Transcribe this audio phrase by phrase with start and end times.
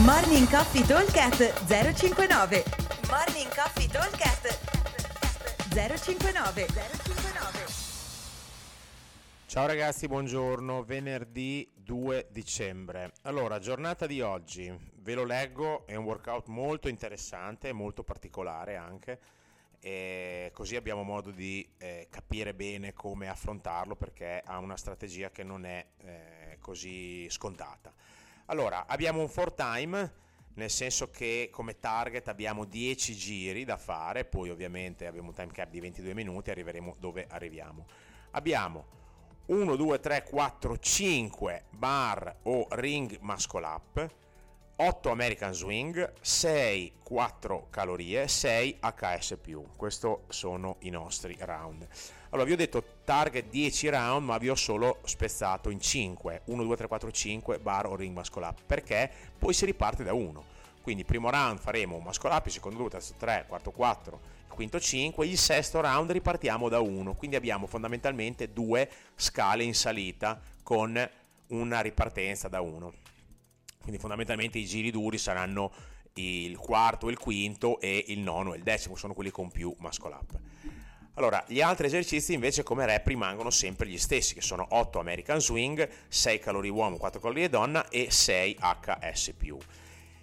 [0.00, 2.64] Morning Coffee Talkcast 059
[3.10, 4.58] Morning Coffee Talkcast
[5.68, 7.66] 059 059
[9.44, 13.12] Ciao ragazzi, buongiorno, venerdì 2 dicembre.
[13.24, 19.20] Allora, giornata di oggi, ve lo leggo, è un workout molto interessante, molto particolare anche,
[19.78, 25.42] e così abbiamo modo di eh, capire bene come affrontarlo perché ha una strategia che
[25.42, 27.92] non è eh, così scontata.
[28.52, 30.12] Allora, abbiamo un for time,
[30.56, 35.50] nel senso che come target abbiamo 10 giri da fare, poi ovviamente abbiamo un time
[35.50, 37.86] cap di 22 minuti, arriveremo dove arriviamo.
[38.32, 38.84] Abbiamo
[39.46, 44.10] 1, 2, 3, 4, 5 bar o ring muscle up,
[44.76, 49.36] 8 American Swing, 6 4 calorie, 6 HS+.
[49.76, 51.86] Questi sono i nostri round.
[52.30, 56.62] Allora vi ho detto target 10 round, ma vi ho solo spezzato in 5, 1
[56.64, 60.44] 2 3 4 5 bar o ring muscle up, perché poi si riparte da 1.
[60.80, 64.80] Quindi primo round faremo un muscle up, secondo 2, terzo 3, quarto 4, il quinto
[64.80, 67.14] 5, il sesto round ripartiamo da 1.
[67.14, 71.08] Quindi abbiamo fondamentalmente due scale in salita con
[71.48, 73.01] una ripartenza da 1
[73.82, 75.70] quindi fondamentalmente i giri duri saranno
[76.14, 80.12] il quarto, il quinto e il nono e il decimo, sono quelli con più muscle
[80.12, 80.40] up.
[81.14, 85.40] Allora, gli altri esercizi invece come rep rimangono sempre gli stessi, che sono 8 American
[85.40, 89.34] Swing, 6 calorie uomo, 4 calorie donna e 6 HS+.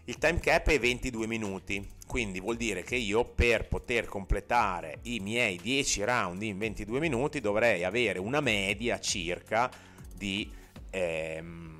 [0.06, 5.20] Il time cap è 22 minuti, quindi vuol dire che io per poter completare i
[5.20, 9.70] miei 10 round in 22 minuti dovrei avere una media circa
[10.16, 10.52] di...
[10.90, 11.79] Ehm,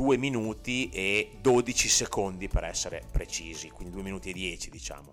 [0.00, 5.12] 2 minuti e 12 secondi per essere precisi, quindi 2 minuti e 10 diciamo.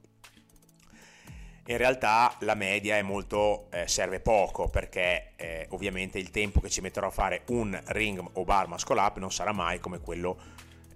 [1.66, 6.70] In realtà la media è molto, eh, serve poco perché eh, ovviamente il tempo che
[6.70, 10.40] ci metterò a fare un ring o bar muscle up non sarà mai come quello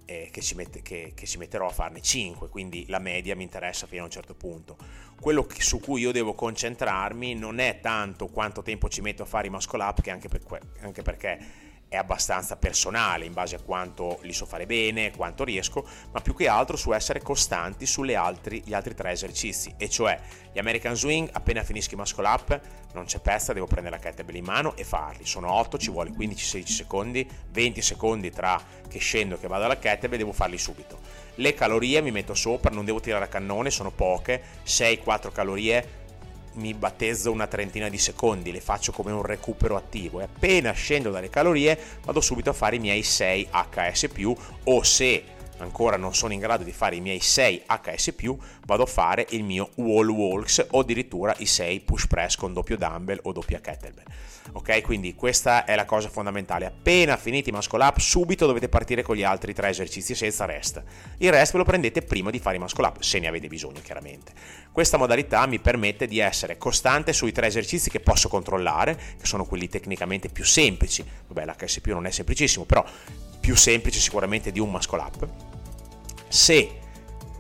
[0.06, 3.44] eh, che, ci mette, che, che, ci metterò a farne 5, quindi la media mi
[3.44, 4.78] interessa fino a un certo punto.
[5.20, 9.26] Quello che, su cui io devo concentrarmi non è tanto quanto tempo ci metto a
[9.26, 10.42] fare i muscle up, che anche, per,
[10.80, 15.86] anche perché è abbastanza personale in base a quanto li so fare bene, quanto riesco,
[16.14, 20.18] ma più che altro su essere costanti sugli altri, altri tre esercizi, e cioè
[20.54, 22.62] gli American Swing, appena finisco i muscle up,
[22.94, 25.26] non c'è pezza, devo prendere la kettlebell in mano e farli.
[25.26, 29.78] Sono 8, ci vuole 15-16 secondi, 20 secondi tra che scendo e che vado alla
[29.78, 30.98] kettlebell, devo farli subito.
[31.36, 36.00] Le calorie mi metto sopra, non devo tirare a cannone, sono poche, 6-4 calorie
[36.54, 41.12] mi battezzo una trentina di secondi, le faccio come un recupero attivo e appena scendo
[41.12, 44.10] dalle calorie vado subito a fare i miei 6 HS+,
[44.66, 45.24] o se
[45.64, 48.14] ancora non sono in grado di fare i miei 6 HS+,
[48.66, 52.78] vado a fare il mio wall walks o addirittura i 6 push press con doppio
[52.78, 54.06] dumbbell o doppia kettlebell.
[54.54, 56.66] Ok, quindi questa è la cosa fondamentale.
[56.66, 60.84] Appena finiti i muscle up, subito dovete partire con gli altri tre esercizi senza rest.
[61.18, 63.80] Il rest ve lo prendete prima di fare i muscle up, se ne avete bisogno
[63.82, 64.34] chiaramente.
[64.72, 69.46] Questa modalità mi permette di essere costante sui tre esercizi che posso controllare, che sono
[69.46, 71.06] quelli tecnicamente più semplici.
[71.28, 72.84] Vabbè, l'HSP non è semplicissimo, però
[73.40, 75.51] più semplice sicuramente di un muscle up.
[76.32, 76.80] Se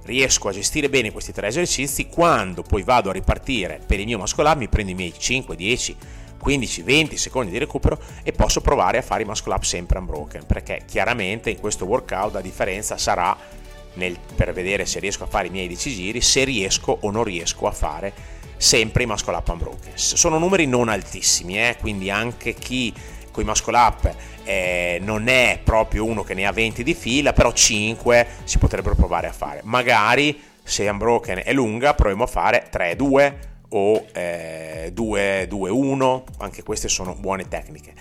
[0.03, 4.17] riesco a gestire bene questi tre esercizi, quando poi vado a ripartire per il mio
[4.17, 5.95] muscle up mi prendo i miei 5, 10,
[6.43, 10.83] 15-20 secondi di recupero e posso provare a fare i muscle up sempre unbroken perché
[10.85, 13.37] chiaramente in questo workout la differenza sarà
[13.93, 17.23] nel, per vedere se riesco a fare i miei 10 giri se riesco o non
[17.23, 18.11] riesco a fare
[18.57, 21.77] sempre i muscle up unbroken sono numeri non altissimi eh?
[21.79, 22.93] quindi anche chi
[23.31, 27.33] con i muscle up eh, non è proprio uno che ne ha 20 di fila
[27.33, 29.61] però 5 si potrebbero provare a fare.
[29.63, 33.33] Magari se unbroken è lunga proviamo a fare 3-2
[33.73, 37.93] o eh, 2-2-1, anche queste sono buone tecniche.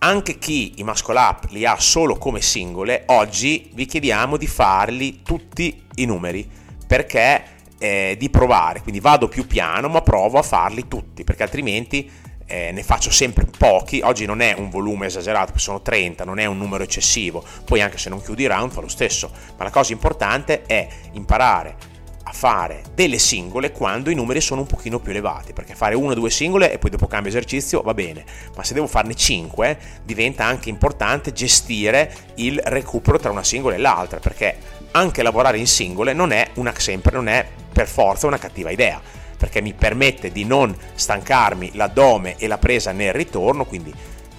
[0.00, 5.22] Anche chi i muscle up li ha solo come singole, oggi vi chiediamo di farli
[5.22, 6.48] tutti i numeri
[6.86, 12.10] perché eh, di provare, quindi vado più piano ma provo a farli tutti perché altrimenti
[12.48, 16.46] eh, ne faccio sempre pochi, oggi non è un volume esagerato, sono 30, non è
[16.46, 19.70] un numero eccessivo, poi anche se non chiudi il round fa lo stesso, ma la
[19.70, 21.76] cosa importante è imparare
[22.24, 26.12] a fare delle singole quando i numeri sono un pochino più elevati, perché fare una
[26.12, 28.24] o due singole e poi dopo cambio esercizio va bene,
[28.56, 33.78] ma se devo farne cinque diventa anche importante gestire il recupero tra una singola e
[33.78, 34.56] l'altra, perché
[34.92, 39.00] anche lavorare in singole non è una, sempre non è per forza una cattiva idea,
[39.38, 43.94] perché mi permette di non stancarmi l'addome e la presa nel ritorno, quindi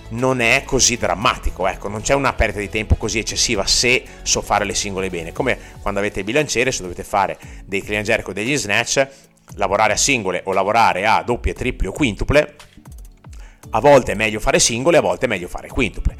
[0.09, 4.41] non è così drammatico, ecco, non c'è una perdita di tempo così eccessiva se so
[4.41, 8.27] fare le singole bene, come quando avete il bilanciere, se dovete fare dei clean jerk
[8.27, 9.07] o degli snatch,
[9.55, 12.55] lavorare a singole o lavorare a doppie, triple o quintuple,
[13.71, 16.15] a volte è meglio fare singole, a volte è meglio fare quintuple.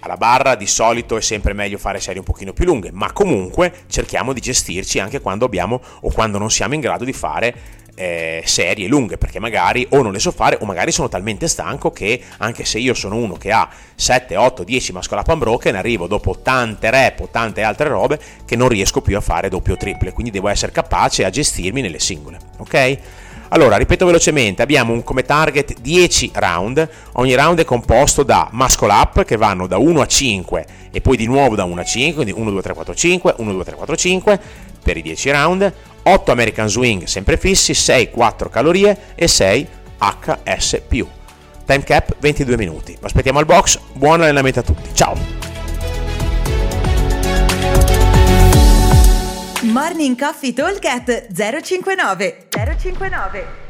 [0.00, 3.72] alla barra di solito è sempre meglio fare serie un pochino più lunghe, ma comunque
[3.88, 7.54] cerchiamo di gestirci anche quando abbiamo o quando non siamo in grado di fare
[7.96, 11.90] eh, serie lunghe perché magari o non le so fare o magari sono talmente stanco
[11.90, 16.06] che anche se io sono uno che ha 7, 8, 10 muscle up unbroken arrivo
[16.06, 19.76] dopo tante rep o tante altre robe che non riesco più a fare doppio o
[19.76, 22.98] triple quindi devo essere capace a gestirmi nelle singole ok?
[23.50, 28.92] Allora, ripeto velocemente, abbiamo un, come target 10 round, ogni round è composto da muscle
[28.92, 32.24] up che vanno da 1 a 5 e poi di nuovo da 1 a 5,
[32.24, 34.40] quindi 1, 2, 3, 4, 5, 1, 2, 3, 4, 5
[34.82, 35.72] per i 10 round,
[36.08, 39.66] 8 American Swing sempre fissi, 6 4 calorie e 6
[39.98, 40.82] HS+.
[41.66, 42.96] Time cap 22 minuti.
[43.00, 44.94] Aspettiamo al box, buon allenamento a tutti.
[44.94, 45.16] Ciao!
[49.62, 50.78] Morning Coffee Talk
[51.32, 53.65] 059 059